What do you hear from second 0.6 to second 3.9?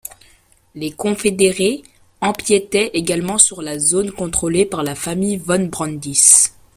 Les Confédérés empiétaient également sur la